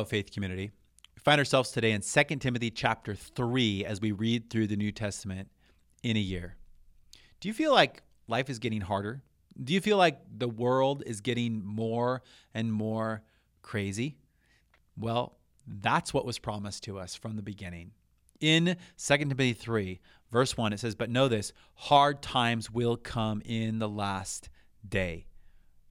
Hello, 0.00 0.08
faith 0.08 0.32
community. 0.32 0.70
We 1.14 1.20
find 1.20 1.38
ourselves 1.38 1.72
today 1.72 1.92
in 1.92 2.00
2 2.00 2.36
Timothy 2.36 2.70
chapter 2.70 3.14
3 3.14 3.84
as 3.84 4.00
we 4.00 4.12
read 4.12 4.48
through 4.48 4.68
the 4.68 4.76
New 4.76 4.92
Testament 4.92 5.50
in 6.02 6.16
a 6.16 6.20
year. 6.20 6.56
Do 7.38 7.48
you 7.48 7.52
feel 7.52 7.74
like 7.74 8.02
life 8.26 8.48
is 8.48 8.58
getting 8.58 8.80
harder? 8.80 9.20
Do 9.62 9.74
you 9.74 9.80
feel 9.82 9.98
like 9.98 10.18
the 10.34 10.48
world 10.48 11.02
is 11.04 11.20
getting 11.20 11.62
more 11.62 12.22
and 12.54 12.72
more 12.72 13.20
crazy? 13.60 14.16
Well, 14.96 15.36
that's 15.66 16.14
what 16.14 16.24
was 16.24 16.38
promised 16.38 16.82
to 16.84 16.98
us 16.98 17.14
from 17.14 17.36
the 17.36 17.42
beginning. 17.42 17.90
In 18.40 18.78
2 18.96 19.16
Timothy 19.18 19.52
3, 19.52 20.00
verse 20.32 20.56
1, 20.56 20.72
it 20.72 20.80
says, 20.80 20.94
But 20.94 21.10
know 21.10 21.28
this, 21.28 21.52
hard 21.74 22.22
times 22.22 22.70
will 22.70 22.96
come 22.96 23.42
in 23.44 23.80
the 23.80 23.88
last 23.88 24.48
day. 24.88 25.26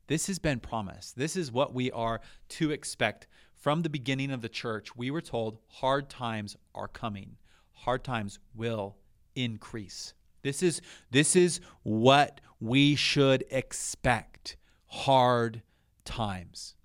This 0.08 0.26
has 0.26 0.40
been 0.40 0.60
promised. 0.60 1.16
This 1.16 1.36
is 1.36 1.52
what 1.52 1.76
we 1.76 1.92
are 1.92 2.22
to 2.58 2.72
expect 2.72 3.28
from 3.60 3.82
the 3.82 3.90
beginning 3.90 4.32
of 4.32 4.42
the 4.42 4.50
church. 4.50 4.96
We 4.96 5.12
were 5.12 5.22
told 5.22 5.60
hard 5.68 6.10
times 6.10 6.56
are 6.74 6.88
coming. 6.88 7.36
Hard 7.74 8.04
times 8.04 8.40
will 8.56 8.96
increase. 9.36 10.14
This 10.42 10.64
is 10.64 10.82
this 11.12 11.36
is 11.36 11.60
what 11.84 12.42
we 12.60 12.96
should 12.96 13.44
expect. 13.52 14.58
Hard 14.88 15.62
times. 16.06 16.76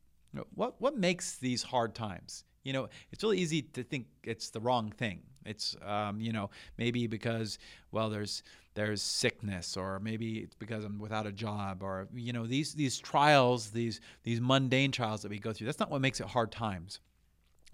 What 0.55 0.81
what 0.81 0.97
makes 0.97 1.37
these 1.37 1.63
hard 1.63 1.95
times? 1.95 2.45
You 2.65 2.73
know, 2.73 2.89
it's 3.13 3.23
really 3.23 3.39
easy 3.39 3.63
to 3.63 3.83
think 3.83 4.07
it's 4.23 4.51
the 4.51 4.61
wrong 4.61 4.91
thing. 4.91 5.21
It's 5.45 5.77
um, 5.85 6.21
you 6.21 6.33
know 6.33 6.51
maybe 6.79 7.07
because 7.07 7.59
well 7.93 8.11
there's 8.11 8.43
there's 8.75 9.03
sickness 9.03 9.77
or 9.77 10.01
maybe 10.01 10.39
it's 10.39 10.55
because 10.55 10.85
I'm 10.85 10.99
without 10.99 11.27
a 11.27 11.33
job 11.33 11.83
or 11.83 12.09
you 12.15 12.33
know 12.33 12.47
these 12.47 12.75
these 12.75 12.99
trials 12.99 13.71
these 13.71 14.01
these 14.25 14.41
mundane 14.41 14.93
trials 14.93 15.23
that 15.23 15.31
we 15.31 15.39
go 15.39 15.53
through. 15.53 15.67
That's 15.67 15.79
not 15.79 15.91
what 15.91 16.01
makes 16.01 16.21
it 16.21 16.27
hard 16.27 16.51
times. 16.51 17.01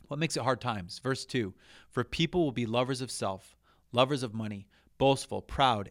What 0.09 0.19
makes 0.19 0.37
it 0.37 0.43
hard 0.43 0.61
times? 0.61 0.99
Verse 0.99 1.25
2 1.25 1.55
For 1.89 2.05
people 2.05 2.45
will 2.45 2.53
be 2.53 2.67
lovers 2.67 3.01
of 3.01 3.11
self, 3.11 3.57
lovers 3.93 4.23
of 4.23 4.35
money, 4.35 4.67
boastful, 4.99 5.41
proud, 5.41 5.91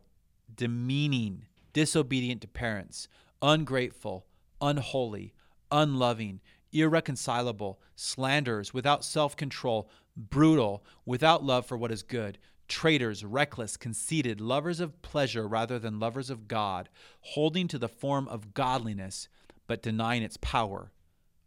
demeaning, 0.54 1.46
disobedient 1.74 2.42
to 2.42 2.48
parents, 2.48 3.08
ungrateful, 3.42 4.26
unholy, 4.62 5.34
unloving, 5.72 6.42
irreconcilable, 6.72 7.80
slanderers, 7.96 8.74
without 8.74 9.04
self 9.04 9.36
control, 9.36 9.90
brutal, 10.16 10.84
without 11.06 11.44
love 11.44 11.66
for 11.66 11.78
what 11.78 11.92
is 11.92 12.04
good, 12.04 12.38
traitors, 12.70 13.26
reckless, 13.26 13.76
conceited, 13.76 14.40
lovers 14.40 14.80
of 14.80 15.02
pleasure 15.02 15.48
rather 15.48 15.78
than 15.80 16.00
lovers 16.00 16.30
of 16.30 16.48
God, 16.48 16.88
holding 17.22 17.68
to 17.68 17.78
the 17.78 17.90
form 17.90 18.28
of 18.28 18.54
godliness 18.54 19.28
but 19.68 19.82
denying 19.82 20.24
its 20.24 20.38
power. 20.38 20.92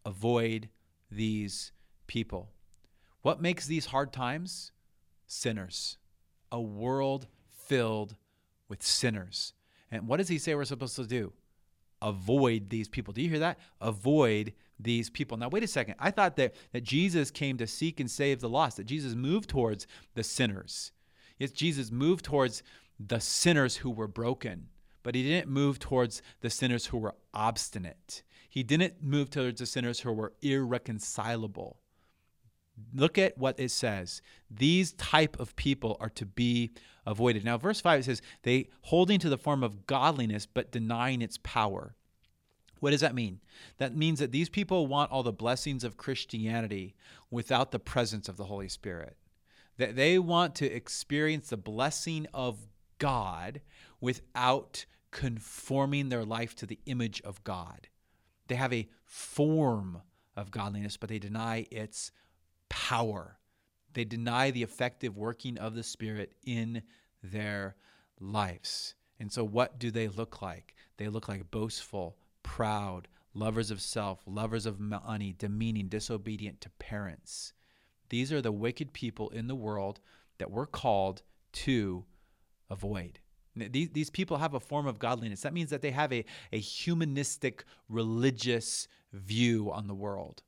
Avoid 0.04 0.68
these 1.10 1.72
people. 2.06 2.50
What 3.22 3.40
makes 3.40 3.66
these 3.66 3.86
hard 3.86 4.12
times? 4.12 4.72
Sinners. 5.26 5.96
A 6.50 6.60
world 6.60 7.26
filled 7.48 8.16
with 8.68 8.82
sinners. 8.82 9.54
And 9.90 10.06
what 10.06 10.18
does 10.18 10.28
he 10.28 10.38
say 10.38 10.54
we're 10.54 10.64
supposed 10.64 10.96
to 10.96 11.06
do? 11.06 11.32
Avoid 12.00 12.68
these 12.68 12.88
people. 12.88 13.12
Do 13.12 13.22
you 13.22 13.30
hear 13.30 13.38
that? 13.38 13.58
Avoid 13.80 14.52
these 14.78 15.08
people. 15.08 15.36
Now, 15.36 15.48
wait 15.48 15.62
a 15.62 15.68
second. 15.68 15.94
I 15.98 16.10
thought 16.10 16.36
that, 16.36 16.54
that 16.72 16.82
Jesus 16.82 17.30
came 17.30 17.56
to 17.58 17.66
seek 17.66 18.00
and 18.00 18.10
save 18.10 18.40
the 18.40 18.48
lost, 18.48 18.76
that 18.76 18.86
Jesus 18.86 19.14
moved 19.14 19.48
towards 19.48 19.86
the 20.14 20.24
sinners. 20.24 20.92
Yes, 21.42 21.50
Jesus 21.50 21.90
moved 21.90 22.24
towards 22.24 22.62
the 23.00 23.18
sinners 23.18 23.78
who 23.78 23.90
were 23.90 24.06
broken, 24.06 24.68
but 25.02 25.16
he 25.16 25.24
didn't 25.24 25.50
move 25.50 25.80
towards 25.80 26.22
the 26.40 26.48
sinners 26.48 26.86
who 26.86 26.98
were 26.98 27.16
obstinate. 27.34 28.22
He 28.48 28.62
didn't 28.62 29.02
move 29.02 29.28
towards 29.28 29.58
the 29.58 29.66
sinners 29.66 29.98
who 29.98 30.12
were 30.12 30.34
irreconcilable. 30.40 31.80
Look 32.94 33.18
at 33.18 33.36
what 33.36 33.58
it 33.58 33.72
says. 33.72 34.22
These 34.52 34.92
type 34.92 35.40
of 35.40 35.56
people 35.56 35.96
are 35.98 36.10
to 36.10 36.24
be 36.24 36.74
avoided. 37.06 37.44
Now, 37.44 37.58
verse 37.58 37.80
5 37.80 37.98
it 37.98 38.04
says, 38.04 38.22
they 38.44 38.68
holding 38.82 39.18
to 39.18 39.28
the 39.28 39.36
form 39.36 39.64
of 39.64 39.84
godliness 39.88 40.46
but 40.46 40.70
denying 40.70 41.22
its 41.22 41.40
power. 41.42 41.96
What 42.78 42.92
does 42.92 43.00
that 43.00 43.16
mean? 43.16 43.40
That 43.78 43.96
means 43.96 44.20
that 44.20 44.30
these 44.30 44.48
people 44.48 44.86
want 44.86 45.10
all 45.10 45.24
the 45.24 45.32
blessings 45.32 45.82
of 45.82 45.96
Christianity 45.96 46.94
without 47.32 47.72
the 47.72 47.80
presence 47.80 48.28
of 48.28 48.36
the 48.36 48.44
Holy 48.44 48.68
Spirit. 48.68 49.16
That 49.78 49.96
they 49.96 50.18
want 50.18 50.54
to 50.56 50.66
experience 50.70 51.50
the 51.50 51.56
blessing 51.56 52.26
of 52.32 52.68
God 52.98 53.60
without 54.00 54.84
conforming 55.10 56.08
their 56.08 56.24
life 56.24 56.54
to 56.56 56.66
the 56.66 56.78
image 56.86 57.20
of 57.22 57.42
God. 57.44 57.88
They 58.48 58.54
have 58.56 58.72
a 58.72 58.88
form 59.04 60.02
of 60.36 60.50
godliness, 60.50 60.96
but 60.96 61.08
they 61.08 61.18
deny 61.18 61.66
its 61.70 62.10
power. 62.68 63.38
They 63.92 64.04
deny 64.04 64.50
the 64.50 64.62
effective 64.62 65.16
working 65.16 65.58
of 65.58 65.74
the 65.74 65.82
Spirit 65.82 66.32
in 66.44 66.82
their 67.22 67.76
lives. 68.18 68.94
And 69.20 69.30
so, 69.30 69.44
what 69.44 69.78
do 69.78 69.90
they 69.90 70.08
look 70.08 70.42
like? 70.42 70.74
They 70.96 71.08
look 71.08 71.28
like 71.28 71.50
boastful, 71.50 72.16
proud, 72.42 73.08
lovers 73.34 73.70
of 73.70 73.80
self, 73.80 74.22
lovers 74.26 74.66
of 74.66 74.80
money, 74.80 75.34
demeaning, 75.36 75.88
disobedient 75.88 76.60
to 76.62 76.70
parents. 76.70 77.52
These 78.12 78.30
are 78.30 78.42
the 78.42 78.52
wicked 78.52 78.92
people 78.92 79.30
in 79.30 79.46
the 79.46 79.54
world 79.54 79.98
that 80.36 80.50
we're 80.50 80.66
called 80.66 81.22
to 81.52 82.04
avoid. 82.68 83.20
These, 83.56 83.88
these 83.94 84.10
people 84.10 84.36
have 84.36 84.52
a 84.52 84.60
form 84.60 84.86
of 84.86 84.98
godliness. 84.98 85.40
That 85.40 85.54
means 85.54 85.70
that 85.70 85.80
they 85.80 85.92
have 85.92 86.12
a, 86.12 86.26
a 86.52 86.58
humanistic, 86.58 87.64
religious 87.88 88.86
view 89.14 89.72
on 89.72 89.86
the 89.86 89.94
world. 89.94 90.42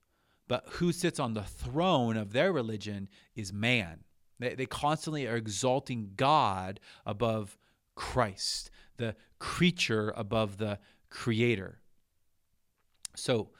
But 0.46 0.64
who 0.72 0.92
sits 0.92 1.18
on 1.18 1.32
the 1.32 1.42
throne 1.42 2.18
of 2.18 2.34
their 2.34 2.52
religion 2.52 3.08
is 3.34 3.50
man. 3.50 4.00
They, 4.38 4.54
they 4.54 4.66
constantly 4.66 5.26
are 5.26 5.36
exalting 5.36 6.10
God 6.16 6.80
above 7.06 7.56
Christ, 7.94 8.70
the 8.98 9.16
creature 9.38 10.12
above 10.18 10.58
the 10.58 10.80
creator. 11.08 11.78
So, 13.16 13.52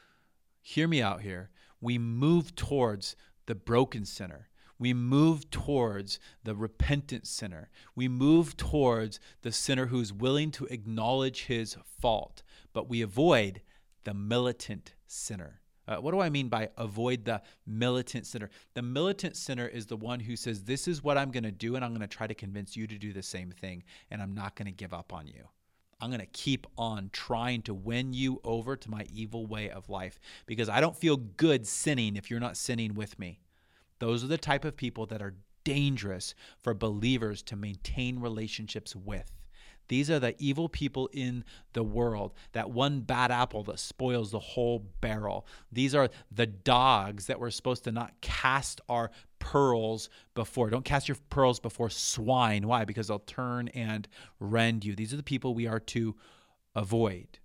hear 0.61 0.89
me 0.89 1.01
out 1.01 1.23
here. 1.23 1.49
We 1.81 1.97
move 1.97 2.55
towards 2.55 3.17
the 3.47 3.55
broken 3.55 4.05
sinner. 4.05 4.49
We 4.79 4.93
move 4.93 5.51
towards 5.51 6.19
the 6.43 6.57
repentant 6.57 7.27
sinner. 7.27 7.71
We 7.95 8.09
move 8.09 8.57
towards 8.57 9.21
the 9.43 9.53
sinner 9.53 9.87
who's 9.87 10.13
willing 10.13 10.51
to 10.53 10.67
acknowledge 10.67 11.45
his 11.45 11.77
fault, 12.01 12.43
but 12.73 12.89
we 12.89 13.01
avoid 13.01 13.63
the 14.03 14.15
militant 14.15 14.95
sinner. 15.07 15.61
Uh, 15.87 15.97
what 15.97 16.13
do 16.13 16.21
I 16.21 16.31
mean 16.31 16.49
by 16.49 16.71
avoid 16.77 17.25
the 17.25 17.43
militant 17.67 18.27
sinner? 18.27 18.51
The 18.73 18.83
militant 18.83 19.37
sinner 19.37 19.67
is 19.67 19.87
the 19.87 19.97
one 19.97 20.21
who 20.21 20.35
says, 20.35 20.65
This 20.65 20.89
is 20.89 21.05
what 21.05 21.19
I'm 21.19 21.31
going 21.31 21.45
to 21.45 21.53
do, 21.53 21.77
and 21.77 21.85
I'm 21.85 21.91
going 21.93 22.01
to 22.01 22.07
try 22.07 22.27
to 22.27 22.35
convince 22.35 22.77
you 22.77 22.87
to 22.87 22.99
do 22.99 23.13
the 23.13 23.23
same 23.23 23.51
thing, 23.51 23.85
and 24.11 24.23
I'm 24.23 24.35
not 24.35 24.57
going 24.57 24.67
to 24.67 24.73
give 24.73 24.95
up 24.95 25.13
on 25.13 25.27
you. 25.27 25.45
I'm 26.05 26.11
going 26.11 26.21
to 26.21 26.27
keep 26.27 26.67
on 26.77 27.09
trying 27.15 27.63
to 27.63 27.73
win 27.73 28.13
you 28.13 28.39
over 28.45 28.77
to 28.77 28.91
my 28.91 29.07
evil 29.11 29.47
way 29.47 29.71
of 29.71 29.89
life 29.89 30.21
because 30.45 30.69
I 30.69 30.83
don't 30.83 30.95
feel 30.95 31.17
good 31.17 31.67
sinning 31.67 32.17
if 32.17 32.31
you're 32.31 32.41
not 32.41 32.59
sinning 32.59 32.93
with 32.93 33.19
me. 33.19 33.41
Those 34.01 34.23
are 34.23 34.27
the 34.27 34.37
type 34.37 34.67
of 34.67 34.77
people 34.77 35.07
that 35.07 35.23
are 35.23 35.37
dangerous 35.65 36.35
for 36.61 36.75
believers 36.75 37.43
to 37.45 37.57
maintain 37.57 38.21
relationships 38.21 38.95
with. 38.95 39.33
These 39.89 40.11
are 40.11 40.19
the 40.19 40.35
evil 40.39 40.69
people 40.69 41.09
in 41.13 41.45
the 41.73 41.83
world. 41.83 42.35
That 42.53 42.71
one 42.71 43.01
bad 43.01 43.31
apple 43.31 43.63
that 43.65 43.79
spoils 43.79 44.31
the 44.31 44.39
whole 44.39 44.87
barrel. 45.01 45.47
These 45.71 45.95
are 45.95 46.09
the 46.31 46.47
dogs 46.47 47.27
that 47.27 47.39
we're 47.39 47.51
supposed 47.51 47.85
to 47.85 47.93
not 47.93 48.21
cast 48.21 48.81
our 48.89 49.11
pearls 49.39 50.09
before. 50.35 50.71
Don't 50.71 50.85
cast 50.85 51.09
your 51.09 51.19
pearls 51.29 51.61
before 51.61 51.91
swine. 51.91 52.67
Why? 52.67 52.85
Because 52.85 53.09
they'll 53.09 53.19
turn 53.19 53.69
and 53.69 54.09
rend 54.41 54.85
you. 54.85 54.95
These 54.95 55.13
are 55.13 55.19
the 55.19 55.23
people 55.23 55.55
we 55.55 55.67
are 55.67 55.81
to 55.81 56.17
avoid. 56.75 57.39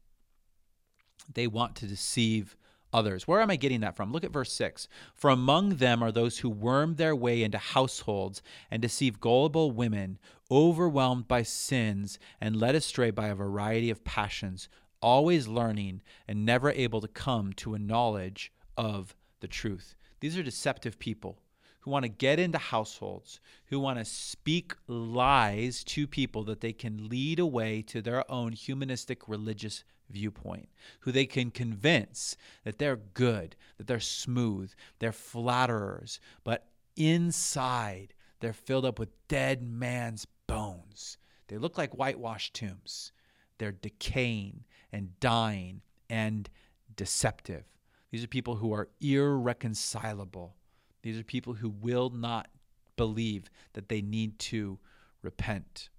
They 1.34 1.48
want 1.48 1.76
to 1.78 1.88
deceive 1.88 2.56
others. 2.94 3.28
Where 3.28 3.42
am 3.42 3.52
I 3.52 3.56
getting 3.56 3.82
that 3.82 3.96
from? 3.96 4.12
Look 4.12 4.24
at 4.24 4.32
verse 4.32 4.52
6. 4.54 4.88
For 5.16 5.30
among 5.30 5.76
them 5.76 6.02
are 6.04 6.12
those 6.12 6.40
who 6.40 6.50
worm 6.50 6.96
their 6.96 7.16
way 7.16 7.44
into 7.44 7.58
households 7.58 8.42
and 8.72 8.82
deceive 8.82 9.20
gullible 9.20 9.72
women, 9.72 10.18
overwhelmed 10.52 11.28
by 11.28 11.44
sins 11.44 12.20
and 12.42 12.56
led 12.56 12.76
astray 12.76 13.12
by 13.12 13.28
a 13.28 13.36
variety 13.36 13.90
of 13.90 14.04
passions, 14.04 14.70
always 15.02 15.48
learning 15.48 16.02
and 16.28 16.46
never 16.46 16.72
able 16.72 17.02
to 17.02 17.08
come 17.08 17.54
to 17.54 17.74
a 17.74 17.80
knowledge 17.80 18.52
of 18.78 19.16
the 19.40 19.48
truth. 19.48 19.96
These 20.20 20.38
are 20.38 20.44
deceptive 20.44 21.00
people 21.00 21.40
who 21.82 21.92
want 21.92 22.04
to 22.04 22.10
get 22.10 22.40
into 22.40 22.58
households, 22.58 23.40
who 23.68 23.80
want 23.80 24.00
to 24.00 24.06
speak 24.06 24.74
lies 24.88 25.84
to 25.86 26.08
people 26.08 26.44
that 26.44 26.60
they 26.60 26.74
can 26.74 27.08
lead 27.08 27.40
away 27.40 27.82
to 27.84 28.02
their 28.02 28.30
own 28.30 28.52
humanistic 28.52 29.28
religious 29.30 29.84
viewpoint, 30.10 30.70
who 31.02 31.12
they 31.12 31.26
can 31.26 31.52
convince 31.52 32.36
that 32.64 32.80
they're 32.80 33.00
good, 33.14 33.56
that 33.78 33.88
they're 33.88 34.00
smooth, 34.00 34.72
they're 35.00 35.12
flatterers, 35.12 36.20
but 36.44 36.68
inside 36.96 38.14
they're 38.40 38.54
filled 38.54 38.86
up 38.86 39.00
with 39.00 39.10
dead 39.28 39.62
man's 39.62 40.26
bones. 40.48 41.18
They 41.48 41.58
look 41.58 41.78
like 41.78 41.94
whitewashed 41.94 42.54
tombs. 42.54 43.12
They're 43.58 43.72
decaying 43.72 44.66
and 44.92 45.20
dying 45.20 45.82
and 46.10 46.50
deceptive. 46.96 47.66
These 48.12 48.24
are 48.24 48.28
people 48.28 48.56
who 48.56 48.74
are 48.74 48.90
irreconcilable. 49.02 50.56
These 51.02 51.20
are 51.20 51.24
people 51.24 51.54
who 51.54 51.70
will 51.70 52.10
not 52.10 52.50
believe 52.96 53.50
that 53.74 53.90
they 53.90 54.02
need 54.02 54.40
to 54.40 54.80
repent. 55.22 55.90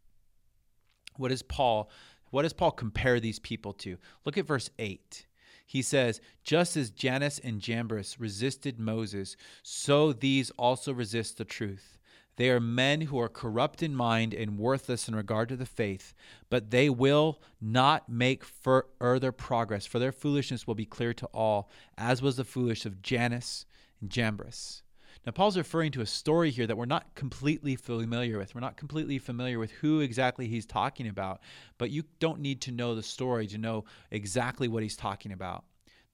What 1.16 1.28
does 1.28 1.42
Paul 1.42 1.90
what 2.30 2.42
does 2.42 2.52
Paul 2.52 2.70
compare 2.70 3.20
these 3.20 3.38
people 3.38 3.72
to? 3.74 3.98
Look 4.24 4.38
at 4.38 4.46
verse 4.46 4.70
8. 4.78 5.26
He 5.66 5.82
says, 5.82 6.20
Just 6.42 6.76
as 6.76 6.90
Jannes 6.90 7.38
and 7.38 7.60
Jambres 7.60 8.18
resisted 8.18 8.80
Moses, 8.80 9.36
so 9.62 10.12
these 10.12 10.50
also 10.52 10.92
resist 10.92 11.38
the 11.38 11.44
truth. 11.44 11.96
They 12.36 12.50
are 12.50 12.58
men 12.58 13.02
who 13.02 13.20
are 13.20 13.28
corrupt 13.28 13.82
in 13.82 13.94
mind 13.94 14.32
and 14.32 14.58
worthless 14.58 15.08
in 15.08 15.14
regard 15.14 15.48
to 15.50 15.56
the 15.56 15.66
faith, 15.66 16.14
but 16.48 16.70
they 16.70 16.88
will 16.88 17.40
not 17.60 18.08
make 18.08 18.44
further 18.44 19.30
progress, 19.30 19.84
for 19.84 19.98
their 19.98 20.10
foolishness 20.10 20.66
will 20.66 20.74
be 20.74 20.86
clear 20.86 21.12
to 21.14 21.26
all, 21.26 21.70
as 21.98 22.22
was 22.22 22.36
the 22.36 22.44
foolish 22.44 22.86
of 22.86 23.02
Jannes 23.02 23.66
and 24.00 24.10
Jambres. 24.10 24.82
Now, 25.26 25.32
Paul's 25.32 25.58
referring 25.58 25.92
to 25.92 26.00
a 26.00 26.06
story 26.06 26.50
here 26.50 26.66
that 26.66 26.78
we're 26.78 26.86
not 26.86 27.14
completely 27.14 27.76
familiar 27.76 28.38
with. 28.38 28.54
We're 28.54 28.62
not 28.62 28.78
completely 28.78 29.18
familiar 29.18 29.58
with 29.58 29.70
who 29.70 30.00
exactly 30.00 30.48
he's 30.48 30.64
talking 30.64 31.08
about, 31.08 31.40
but 31.76 31.90
you 31.90 32.04
don't 32.20 32.40
need 32.40 32.62
to 32.62 32.72
know 32.72 32.94
the 32.94 33.02
story 33.02 33.46
to 33.48 33.58
know 33.58 33.84
exactly 34.10 34.66
what 34.66 34.82
he's 34.82 34.96
talking 34.96 35.32
about. 35.32 35.64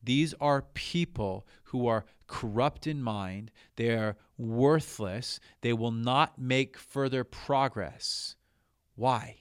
These 0.02 0.34
are 0.40 0.62
people 0.74 1.46
who 1.64 1.86
are 1.86 2.04
corrupt 2.26 2.88
in 2.88 3.00
mind, 3.00 3.52
they 3.76 3.90
are 3.90 4.16
worthless, 4.38 5.38
they 5.60 5.72
will 5.72 5.92
not 5.92 6.38
make 6.38 6.76
further 6.76 7.22
progress. 7.22 8.34
Why? 8.96 9.36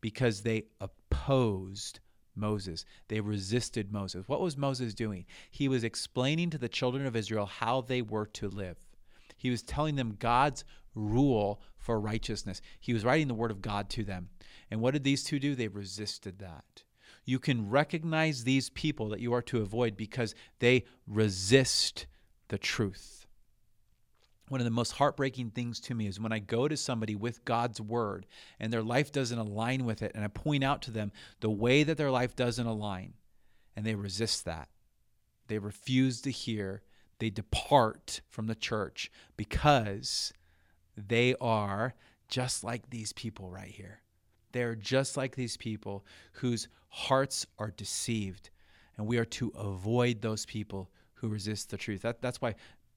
Because 0.00 0.42
they 0.42 0.64
opposed 0.80 2.00
Moses. 2.34 2.84
They 3.06 3.20
resisted 3.20 3.92
Moses. 3.92 4.26
What 4.26 4.40
was 4.40 4.56
Moses 4.56 4.92
doing? 4.92 5.24
He 5.52 5.68
was 5.68 5.84
explaining 5.84 6.50
to 6.50 6.58
the 6.58 6.68
children 6.68 7.06
of 7.06 7.14
Israel 7.14 7.46
how 7.46 7.80
they 7.80 8.02
were 8.02 8.26
to 8.26 8.48
live. 8.48 8.76
He 9.44 9.50
was 9.50 9.62
telling 9.62 9.94
them 9.94 10.16
God's 10.18 10.64
rule 10.96 11.62
for 11.76 12.00
righteousness. 12.00 12.60
He 12.80 12.92
was 12.92 13.04
writing 13.04 13.28
the 13.28 13.34
word 13.34 13.52
of 13.52 13.62
God 13.62 13.88
to 13.90 14.02
them. 14.02 14.30
And 14.70 14.80
what 14.80 14.94
did 14.94 15.04
these 15.04 15.22
two 15.22 15.38
do? 15.38 15.54
They 15.54 15.68
resisted 15.68 16.40
that 16.40 16.82
you 17.24 17.38
can 17.38 17.70
recognize 17.70 18.44
these 18.44 18.70
people 18.70 19.08
that 19.08 19.20
you 19.20 19.32
are 19.32 19.42
to 19.42 19.62
avoid 19.62 19.96
because 19.96 20.34
they 20.58 20.84
resist 21.06 22.06
the 22.48 22.58
truth. 22.58 23.26
One 24.48 24.60
of 24.60 24.66
the 24.66 24.70
most 24.70 24.92
heartbreaking 24.92 25.50
things 25.50 25.80
to 25.80 25.94
me 25.94 26.06
is 26.06 26.20
when 26.20 26.32
I 26.32 26.38
go 26.38 26.68
to 26.68 26.76
somebody 26.76 27.14
with 27.14 27.44
God's 27.46 27.80
word 27.80 28.26
and 28.60 28.70
their 28.70 28.82
life 28.82 29.10
doesn't 29.10 29.38
align 29.38 29.86
with 29.86 30.02
it, 30.02 30.12
and 30.14 30.22
I 30.22 30.28
point 30.28 30.62
out 30.62 30.82
to 30.82 30.90
them 30.90 31.12
the 31.40 31.50
way 31.50 31.82
that 31.82 31.96
their 31.96 32.10
life 32.10 32.36
doesn't 32.36 32.66
align, 32.66 33.14
and 33.74 33.86
they 33.86 33.94
resist 33.94 34.44
that. 34.44 34.68
They 35.48 35.58
refuse 35.58 36.20
to 36.22 36.30
hear, 36.30 36.82
they 37.24 37.30
depart 37.30 38.20
from 38.28 38.48
the 38.48 38.54
church 38.54 39.10
because 39.38 40.30
they 40.94 41.34
are 41.40 41.94
just 42.28 42.62
like 42.62 42.90
these 42.90 43.14
people 43.14 43.50
right 43.50 43.70
here. 43.70 44.02
They're 44.52 44.74
just 44.74 45.16
like 45.16 45.34
these 45.34 45.56
people 45.56 46.04
whose 46.32 46.68
hearts 46.90 47.46
are 47.58 47.70
deceived. 47.70 48.50
And 48.98 49.06
we 49.06 49.16
are 49.16 49.24
to 49.24 49.50
avoid 49.56 50.20
those 50.20 50.44
people 50.44 50.90
who 51.14 51.28
resist 51.28 51.70
the 51.70 51.78
truth. 51.78 52.02
That, 52.02 52.20
that's 52.20 52.42
why 52.42 52.56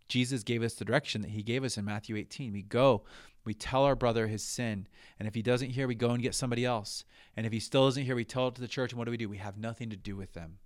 Jesus 0.09 0.43
gave 0.43 0.61
us 0.61 0.73
the 0.73 0.83
direction 0.83 1.21
that 1.21 1.31
he 1.31 1.41
gave 1.41 1.63
us 1.63 1.77
in 1.77 1.85
Matthew 1.85 2.17
18. 2.17 2.51
We 2.51 2.63
go, 2.63 3.05
we 3.45 3.53
tell 3.53 3.85
our 3.85 3.95
brother 3.95 4.27
his 4.27 4.43
sin. 4.43 4.89
And 5.19 5.27
if 5.29 5.35
he 5.35 5.41
doesn't 5.41 5.69
hear, 5.69 5.87
we 5.87 5.95
go 5.95 6.09
and 6.09 6.21
get 6.21 6.35
somebody 6.35 6.65
else. 6.65 7.05
And 7.37 7.45
if 7.45 7.53
he 7.53 7.61
still 7.61 7.87
isn't 7.87 8.03
here, 8.03 8.15
we 8.15 8.25
tell 8.25 8.49
it 8.49 8.55
to 8.55 8.61
the 8.61 8.67
church. 8.67 8.91
And 8.91 8.99
what 8.99 9.05
do 9.05 9.11
we 9.11 9.15
do? 9.15 9.29
We 9.29 9.37
have 9.37 9.57
nothing 9.57 9.89
to 9.91 9.95
do 9.95 10.17
with 10.17 10.33
them. 10.33 10.57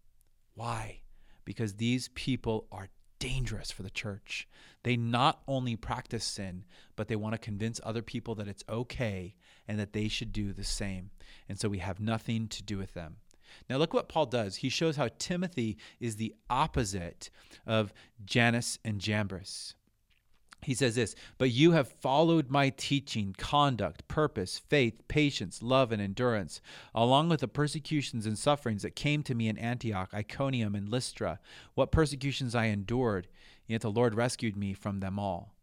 Why? 0.56 1.02
Because 1.46 1.76
these 1.76 2.08
people 2.16 2.66
are 2.72 2.90
dangerous 3.22 3.70
for 3.70 3.84
the 3.84 3.90
church. 3.92 4.48
They 4.82 4.98
not 4.98 5.42
only 5.48 5.76
practice 5.76 6.26
sin, 6.26 6.66
but 6.96 7.08
they 7.08 7.16
want 7.16 7.34
to 7.34 7.38
convince 7.38 7.80
other 7.84 8.02
people 8.02 8.34
that 8.36 8.48
it's 8.48 8.64
okay 8.68 9.36
and 9.68 9.80
that 9.80 9.94
they 9.94 10.08
should 10.08 10.34
do 10.34 10.52
the 10.52 10.64
same. 10.64 11.12
And 11.48 11.60
so 11.60 11.70
we 11.70 11.78
have 11.78 12.00
nothing 12.00 12.48
to 12.48 12.64
do 12.64 12.80
with 12.80 12.96
them. 12.96 13.18
Now, 13.70 13.78
look 13.78 13.94
what 13.94 14.10
Paul 14.10 14.26
does. 14.26 14.58
He 14.58 14.70
shows 14.70 14.96
how 14.96 15.10
Timothy 15.20 15.78
is 16.00 16.16
the 16.16 16.34
opposite 16.50 17.30
of 17.68 17.94
Jannes 18.26 18.80
and 18.84 19.00
Jambres 19.00 19.76
he 20.64 20.74
says 20.74 20.96
this, 20.96 21.16
but 21.38 21.52
you 21.52 21.72
have 21.72 21.88
followed 21.88 22.50
my 22.50 22.70
teaching, 22.70 23.36
conduct, 23.38 24.08
purpose, 24.08 24.60
faith, 24.60 25.08
patience, 25.08 25.64
love, 25.64 25.92
and 25.92 26.02
endurance, 26.02 26.62
along 26.94 27.30
with 27.30 27.40
the 27.40 27.48
persecutions 27.48 28.26
and 28.26 28.38
sufferings 28.38 28.84
that 28.84 28.96
came 28.96 29.24
to 29.24 29.36
me 29.36 29.48
in 29.48 29.58
Antioch, 29.58 30.14
Iconium, 30.14 30.76
and 30.76 30.88
Lystra. 30.88 31.40
What 31.74 31.92
persecutions 31.92 32.54
I 32.54 32.66
endured, 32.66 33.28
yet 33.68 33.82
the 33.82 33.92
Lord 33.92 34.14
rescued 34.14 34.56
me 34.56 34.74
from 34.74 35.00
them 35.00 35.18
all. 35.18 35.56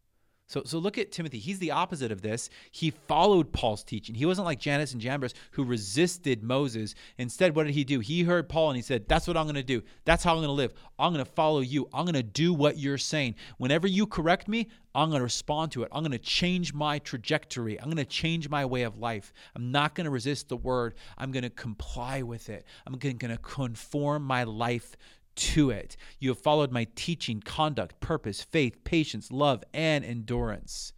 So, 0.49 0.62
so 0.65 0.79
look 0.79 0.97
at 0.97 1.12
Timothy. 1.12 1.39
He's 1.39 1.59
the 1.59 1.73
opposite 1.73 2.11
of 2.11 2.23
this. 2.23 2.49
He 2.71 2.91
followed 2.91 3.53
Paul's 3.53 3.85
teaching. 3.85 4.15
He 4.15 4.25
wasn't 4.25 4.47
like 4.47 4.59
Jannes 4.59 4.95
and 4.95 5.00
Jambres 5.00 5.35
who 5.50 5.62
resisted 5.62 6.43
Moses. 6.43 6.95
Instead, 7.19 7.55
what 7.55 7.65
did 7.65 7.75
he 7.75 7.85
do? 7.85 8.00
He 8.00 8.23
heard 8.23 8.49
Paul 8.49 8.71
and 8.71 8.77
he 8.77 8.83
said, 8.83 9.06
That's 9.09 9.29
what 9.29 9.37
I'm 9.37 9.45
going 9.45 9.56
to 9.56 9.62
do. 9.62 9.83
That's 10.06 10.25
how 10.25 10.33
I'm 10.33 10.39
going 10.39 10.49
to 10.49 10.53
live. 10.53 10.73
I'm 10.99 11.12
going 11.12 11.25
to 11.25 11.31
follow 11.31 11.61
you. 11.61 11.87
I'm 11.93 12.06
going 12.06 12.15
to 12.15 12.23
do 12.23 12.55
what 12.55 12.79
you're 12.79 12.97
saying. 12.97 13.35
Whenever 13.59 13.87
you 13.87 14.06
correct 14.06 14.49
me, 14.49 14.69
I'm 14.95 15.11
going 15.11 15.21
to 15.21 15.25
respond 15.25 15.71
to 15.73 15.83
it. 15.83 15.91
I'm 15.93 16.03
going 16.03 16.12
to 16.12 16.19
change 16.19 16.73
my 16.73 16.99
trajectory. 16.99 17.79
I'm 17.79 17.87
going 17.87 17.99
to 17.99 18.05
change 18.06 18.49
my 18.49 18.65
way 18.65 18.83
of 18.83 18.97
life. 18.97 19.35
I'm 19.55 19.71
not 19.71 19.95
going 19.95 20.06
to 20.06 20.11
resist 20.11 20.49
the 20.49 20.56
word. 20.56 20.95
I'm 21.19 21.31
going 21.31 21.43
to 21.43 21.50
comply 21.50 22.23
with 22.23 22.49
it. 22.49 22.65
I'm 22.87 22.95
going 22.95 23.19
to 23.19 23.37
conform 23.37 24.23
my 24.25 24.45
life 24.45 24.97
to 25.38 25.70
it. 25.70 25.96
You 26.19 26.29
have 26.31 26.38
followed 26.38 26.70
my 26.70 26.87
teaching, 26.94 27.40
conduct, 27.40 28.00
purpose, 28.00 28.43
faith, 28.43 28.85
patience, 28.85 29.32
love, 29.32 29.64
and 29.73 30.05
endurance. 30.05 30.93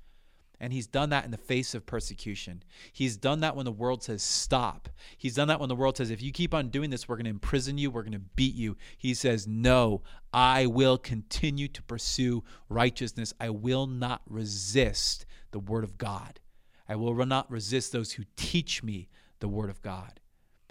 And 0.62 0.74
he's 0.74 0.86
done 0.86 1.08
that 1.08 1.24
in 1.24 1.30
the 1.30 1.38
face 1.38 1.74
of 1.74 1.86
persecution. 1.86 2.62
He's 2.92 3.16
done 3.16 3.40
that 3.40 3.56
when 3.56 3.64
the 3.64 3.72
world 3.72 4.02
says 4.02 4.22
stop. 4.22 4.90
He's 5.16 5.34
done 5.34 5.48
that 5.48 5.58
when 5.58 5.70
the 5.70 5.74
world 5.74 5.96
says, 5.96 6.10
if 6.10 6.20
you 6.20 6.32
keep 6.32 6.52
on 6.52 6.68
doing 6.68 6.90
this, 6.90 7.08
we're 7.08 7.16
going 7.16 7.24
to 7.24 7.30
imprison 7.30 7.78
you, 7.78 7.90
we're 7.90 8.02
going 8.02 8.12
to 8.12 8.18
beat 8.18 8.54
you. 8.54 8.76
He 8.98 9.14
says, 9.14 9.46
no, 9.46 10.02
I 10.34 10.66
will 10.66 10.98
continue 10.98 11.68
to 11.68 11.82
pursue 11.82 12.44
righteousness. 12.68 13.32
I 13.40 13.48
will 13.48 13.86
not 13.86 14.20
resist 14.28 15.24
the 15.50 15.60
word 15.60 15.82
of 15.82 15.96
God. 15.96 16.40
I 16.86 16.96
will 16.96 17.14
not 17.24 17.50
resist 17.50 17.92
those 17.92 18.12
who 18.12 18.24
teach 18.36 18.82
me 18.82 19.08
the 19.38 19.48
word 19.48 19.70
of 19.70 19.80
God. 19.80 20.20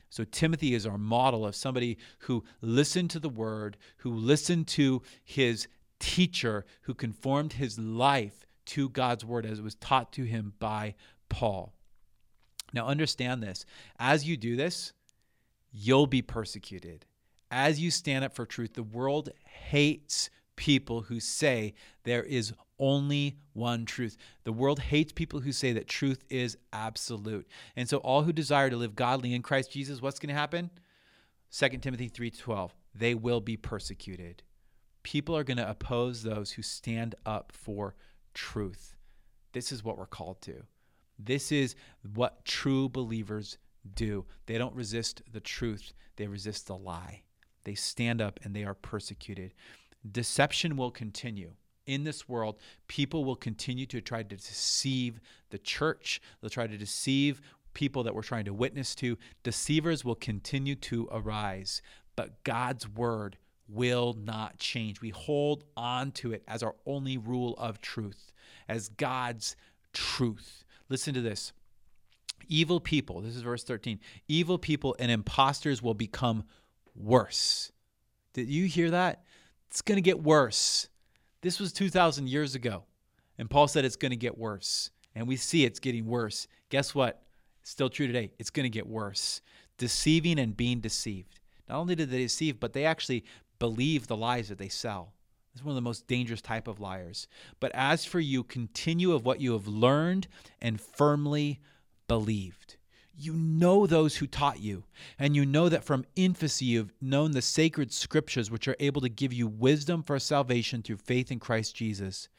So 0.09 0.23
Timothy 0.23 0.73
is 0.73 0.85
our 0.85 0.97
model 0.97 1.45
of 1.45 1.55
somebody 1.55 1.97
who 2.19 2.43
listened 2.61 3.11
to 3.11 3.19
the 3.19 3.29
word, 3.29 3.77
who 3.97 4.11
listened 4.11 4.67
to 4.69 5.01
his 5.23 5.67
teacher, 5.99 6.65
who 6.81 6.93
conformed 6.93 7.53
his 7.53 7.77
life 7.77 8.45
to 8.65 8.89
God's 8.89 9.23
word 9.25 9.45
as 9.45 9.59
it 9.59 9.63
was 9.63 9.75
taught 9.75 10.11
to 10.13 10.23
him 10.23 10.53
by 10.59 10.95
Paul. 11.29 11.73
Now, 12.73 12.87
understand 12.87 13.41
this. 13.41 13.65
As 13.99 14.27
you 14.27 14.37
do 14.37 14.55
this, 14.55 14.93
you'll 15.71 16.07
be 16.07 16.21
persecuted. 16.21 17.05
As 17.51 17.79
you 17.79 17.89
stand 17.89 18.23
up 18.23 18.33
for 18.33 18.45
truth, 18.45 18.73
the 18.73 18.83
world 18.83 19.29
hates 19.43 20.29
people 20.55 21.01
who 21.01 21.19
say 21.19 21.73
there 22.03 22.23
is 22.23 22.53
only 22.79 23.37
one 23.53 23.85
truth. 23.85 24.17
The 24.43 24.53
world 24.53 24.79
hates 24.79 25.11
people 25.11 25.41
who 25.41 25.51
say 25.51 25.73
that 25.73 25.87
truth 25.87 26.23
is 26.29 26.57
absolute. 26.73 27.47
And 27.75 27.87
so 27.87 27.97
all 27.97 28.23
who 28.23 28.33
desire 28.33 28.69
to 28.69 28.77
live 28.77 28.95
godly 28.95 29.33
in 29.33 29.41
Christ 29.41 29.71
Jesus, 29.71 30.01
what's 30.01 30.19
going 30.19 30.33
to 30.33 30.39
happen? 30.39 30.69
2 31.51 31.69
Timothy 31.81 32.09
3:12. 32.09 32.71
They 32.95 33.13
will 33.13 33.41
be 33.41 33.57
persecuted. 33.57 34.43
People 35.03 35.35
are 35.35 35.43
going 35.43 35.57
to 35.57 35.69
oppose 35.69 36.23
those 36.23 36.51
who 36.51 36.61
stand 36.61 37.15
up 37.25 37.51
for 37.53 37.95
truth. 38.33 38.95
This 39.53 39.71
is 39.71 39.83
what 39.83 39.97
we're 39.97 40.05
called 40.05 40.41
to. 40.43 40.63
This 41.17 41.51
is 41.51 41.75
what 42.13 42.45
true 42.45 42.89
believers 42.89 43.57
do. 43.93 44.25
They 44.45 44.57
don't 44.57 44.75
resist 44.75 45.21
the 45.31 45.39
truth, 45.39 45.93
they 46.15 46.27
resist 46.27 46.67
the 46.67 46.77
lie. 46.77 47.23
They 47.63 47.75
stand 47.75 48.21
up 48.21 48.39
and 48.43 48.55
they 48.55 48.63
are 48.63 48.73
persecuted. 48.73 49.53
Deception 50.09 50.77
will 50.77 50.91
continue 50.91 51.53
in 51.85 52.03
this 52.03 52.29
world, 52.29 52.57
people 52.87 53.25
will 53.25 53.35
continue 53.35 53.85
to 53.87 54.01
try 54.01 54.23
to 54.23 54.35
deceive 54.35 55.19
the 55.49 55.57
church. 55.57 56.21
They'll 56.39 56.49
try 56.49 56.67
to 56.67 56.77
deceive 56.77 57.41
people 57.73 58.03
that 58.03 58.13
we're 58.13 58.21
trying 58.21 58.45
to 58.45 58.53
witness 58.53 58.95
to. 58.95 59.17
Deceivers 59.43 60.03
will 60.03 60.15
continue 60.15 60.75
to 60.75 61.07
arise, 61.11 61.81
but 62.15 62.43
God's 62.43 62.87
word 62.87 63.37
will 63.67 64.13
not 64.13 64.57
change. 64.57 65.01
We 65.01 65.09
hold 65.09 65.63
on 65.77 66.11
to 66.13 66.33
it 66.33 66.43
as 66.47 66.63
our 66.63 66.75
only 66.85 67.17
rule 67.17 67.55
of 67.57 67.81
truth, 67.81 68.31
as 68.67 68.89
God's 68.89 69.55
truth. 69.93 70.65
Listen 70.89 71.13
to 71.13 71.21
this. 71.21 71.53
Evil 72.47 72.79
people, 72.79 73.21
this 73.21 73.35
is 73.35 73.43
verse 73.43 73.63
13, 73.63 73.99
evil 74.27 74.57
people 74.57 74.95
and 74.97 75.11
impostors 75.11 75.83
will 75.83 75.93
become 75.93 76.45
worse. 76.95 77.71
Did 78.33 78.49
you 78.49 78.65
hear 78.65 78.91
that? 78.91 79.23
It's 79.69 79.81
going 79.81 79.97
to 79.97 80.01
get 80.01 80.23
worse. 80.23 80.89
This 81.41 81.59
was 81.59 81.71
2,000 81.73 82.27
years 82.27 82.55
ago. 82.55 82.83
And 83.37 83.49
Paul 83.49 83.67
said 83.67 83.85
it's 83.85 83.95
going 83.95 84.11
to 84.11 84.17
get 84.17 84.37
worse. 84.37 84.91
And 85.15 85.27
we 85.27 85.37
see 85.37 85.65
it's 85.65 85.79
getting 85.79 86.05
worse. 86.05 86.47
Guess 86.69 86.93
what? 86.93 87.23
Still 87.63 87.89
true 87.89 88.07
today. 88.07 88.31
It's 88.37 88.49
going 88.49 88.65
to 88.65 88.69
get 88.69 88.87
worse. 88.87 89.41
Deceiving 89.77 90.39
and 90.39 90.55
being 90.55 90.81
deceived. 90.81 91.39
Not 91.67 91.79
only 91.79 91.95
did 91.95 92.09
they 92.09 92.19
deceive, 92.19 92.59
but 92.59 92.73
they 92.73 92.85
actually 92.85 93.23
believe 93.59 94.07
the 94.07 94.17
lies 94.17 94.49
that 94.49 94.57
they 94.57 94.69
sell. 94.69 95.13
It's 95.53 95.63
one 95.63 95.71
of 95.71 95.75
the 95.75 95.81
most 95.81 96.07
dangerous 96.07 96.41
type 96.41 96.67
of 96.67 96.79
liars. 96.79 97.27
But 97.59 97.71
as 97.73 98.05
for 98.05 98.19
you, 98.19 98.43
continue 98.43 99.13
of 99.13 99.25
what 99.25 99.41
you 99.41 99.53
have 99.53 99.67
learned 99.67 100.27
and 100.61 100.79
firmly 100.79 101.59
believed. 102.07 102.75
You 103.15 103.33
know 103.33 103.85
those 103.85 104.15
who 104.15 104.27
taught 104.27 104.59
you, 104.59 104.85
and 105.17 105.35
you 105.35 105.45
know 105.45 105.67
that 105.67 105.83
from 105.83 106.05
infancy 106.15 106.65
you've 106.65 106.93
known 107.01 107.31
the 107.31 107.41
sacred 107.41 107.91
scriptures, 107.91 108.49
which 108.49 108.67
are 108.67 108.77
able 108.79 109.01
to 109.01 109.09
give 109.09 109.33
you 109.33 109.47
wisdom 109.47 110.03
for 110.03 110.17
salvation 110.19 110.81
through 110.81 110.97
faith 110.97 111.31
in 111.31 111.39
Christ 111.39 111.75
Jesus. 111.75 112.29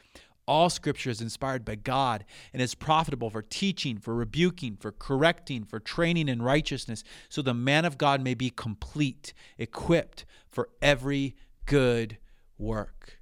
All 0.47 0.71
scripture 0.71 1.11
is 1.11 1.21
inspired 1.21 1.65
by 1.65 1.77
God 1.77 2.25
and 2.53 2.61
is 2.61 2.75
profitable 2.75 3.31
for 3.31 3.43
teaching, 3.43 3.99
for 3.99 4.15
rebuking, 4.15 4.77
for 4.77 4.91
correcting, 4.91 5.65
for 5.65 5.79
training 5.79 6.29
in 6.29 6.43
righteousness, 6.43 7.05
so 7.29 7.43
the 7.43 7.55
man 7.55 7.85
of 7.85 7.99
God 7.99 8.23
may 8.23 8.35
be 8.35 8.51
complete, 8.51 9.33
equipped 9.59 10.25
for 10.49 10.71
every 10.81 11.37
good 11.67 12.19
work. 12.59 13.21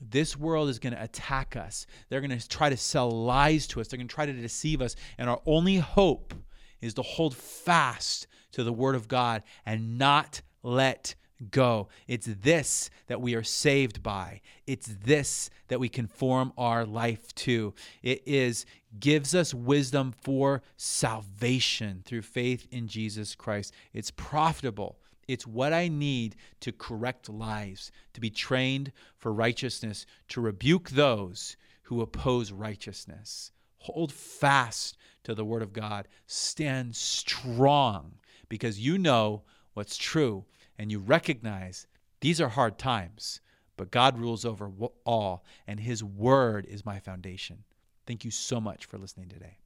This 0.00 0.36
world 0.36 0.68
is 0.68 0.78
going 0.78 0.92
to 0.92 1.02
attack 1.02 1.56
us. 1.56 1.86
They're 2.08 2.20
going 2.20 2.38
to 2.38 2.48
try 2.48 2.68
to 2.68 2.76
sell 2.76 3.10
lies 3.10 3.66
to 3.68 3.80
us. 3.80 3.88
They're 3.88 3.96
going 3.96 4.08
to 4.08 4.14
try 4.14 4.26
to 4.26 4.32
deceive 4.32 4.82
us. 4.82 4.94
And 5.16 5.30
our 5.30 5.40
only 5.46 5.76
hope 5.76 6.34
is 6.80 6.94
to 6.94 7.02
hold 7.02 7.36
fast 7.36 8.26
to 8.52 8.64
the 8.64 8.72
Word 8.72 8.94
of 8.94 9.08
God 9.08 9.42
and 9.64 9.98
not 9.98 10.42
let 10.62 11.14
go. 11.50 11.88
It's 12.06 12.26
this 12.26 12.88
that 13.08 13.20
we 13.20 13.34
are 13.34 13.42
saved 13.42 14.02
by. 14.02 14.40
It's 14.66 14.86
this 14.86 15.50
that 15.68 15.80
we 15.80 15.88
conform 15.88 16.52
our 16.56 16.86
life 16.86 17.34
to. 17.36 17.74
It 18.02 18.22
is 18.26 18.64
gives 18.98 19.34
us 19.34 19.52
wisdom 19.52 20.14
for 20.22 20.62
salvation 20.76 22.02
through 22.06 22.22
faith 22.22 22.66
in 22.70 22.88
Jesus 22.88 23.34
Christ. 23.34 23.74
It's 23.92 24.10
profitable 24.10 24.98
it's 25.28 25.46
what 25.46 25.72
I 25.72 25.88
need 25.88 26.36
to 26.60 26.72
correct 26.72 27.28
lies, 27.28 27.90
to 28.12 28.20
be 28.20 28.30
trained 28.30 28.92
for 29.18 29.32
righteousness, 29.32 30.06
to 30.28 30.40
rebuke 30.40 30.90
those 30.90 31.56
who 31.82 32.00
oppose 32.00 32.52
righteousness. 32.52 33.52
Hold 33.78 34.12
fast 34.12 34.96
to 35.24 35.34
the 35.34 35.44
word 35.44 35.62
of 35.62 35.72
God. 35.72 36.08
Stand 36.26 36.96
strong 36.96 38.14
because 38.48 38.80
you 38.80 38.98
know 38.98 39.42
what's 39.74 39.96
true 39.96 40.44
and 40.78 40.90
you 40.90 40.98
recognize 40.98 41.86
these 42.20 42.40
are 42.40 42.48
hard 42.48 42.78
times, 42.78 43.40
but 43.76 43.90
God 43.90 44.18
rules 44.18 44.44
over 44.44 44.70
all, 45.04 45.44
and 45.66 45.80
his 45.80 46.02
word 46.02 46.66
is 46.66 46.86
my 46.86 46.98
foundation. 46.98 47.64
Thank 48.06 48.24
you 48.24 48.30
so 48.30 48.60
much 48.60 48.86
for 48.86 48.98
listening 48.98 49.28
today. 49.28 49.58